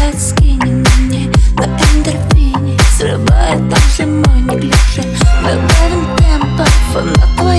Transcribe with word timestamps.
срывает 0.00 0.20
скини 0.20 0.72
на 0.72 0.90
мне 1.00 1.30
На 1.56 1.64
эндорфине 1.64 2.78
срывает 2.96 3.60
все 3.88 4.06
мой 4.06 4.40
неглиже 4.40 5.02
Добавим 5.42 6.16
темпов 6.16 7.04
на 7.04 7.49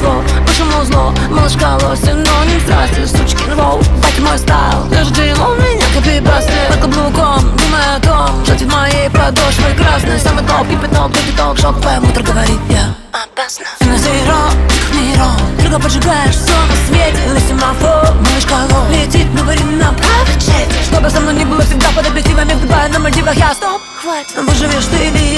Flow, 0.00 0.22
почему 0.46 0.84
зло? 0.84 1.12
Малышка 1.30 1.78
лоси, 1.82 2.12
но 2.12 2.44
не 2.44 2.60
страсти. 2.60 3.04
Сучкин 3.04 3.54
воу, 3.56 3.78
бать 4.02 4.18
мой 4.20 4.38
стайл. 4.38 4.84
Даже 4.90 5.12
Джейло 5.12 5.56
меня 5.56 5.86
копи 5.94 6.20
прости. 6.20 6.52
Под 6.68 6.80
каблуком, 6.80 7.56
думая 7.56 7.96
о 7.96 8.00
том 8.00 8.44
Что 8.44 8.54
в 8.54 8.72
моей 8.72 9.10
подошвы 9.10 9.74
красный 9.76 10.18
Самый 10.20 10.44
топ, 10.44 10.68
кипяток, 10.68 11.12
тот 11.12 11.36
ток 11.36 11.58
Шок 11.58 11.80
твоим 11.80 12.04
утро 12.04 12.22
говорит 12.22 12.58
я 12.70 12.94
Опасно 13.12 13.66
на 13.80 13.96
зеро, 13.96 14.50
миро. 14.92 15.30
Друга 15.60 15.78
поджигаешь 15.80 16.34
все 16.34 16.52
на 16.52 16.76
свете. 16.86 17.18
My 17.58 17.74
flow, 17.80 18.14
малышка 18.22 18.54
лоу 18.70 18.90
Летит, 18.90 19.34
говори 19.34 19.62
на 19.64 19.92
правый 19.92 20.36
Чтобы 20.84 21.10
со 21.10 21.20
мной 21.20 21.34
не 21.34 21.44
было 21.44 21.62
всегда 21.62 21.88
под 21.96 22.06
объективами 22.06 22.52
В 22.52 22.60
Дубае, 22.60 22.88
на 22.88 22.98
Мальдивах 22.98 23.34
я. 23.34 23.54
Стоп, 23.54 23.80
хватит. 24.00 24.36
Выживешь 24.46 24.84
ты 24.86 25.08
или 25.08 25.28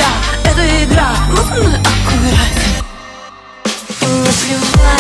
you 4.48 4.56
like 4.82 4.99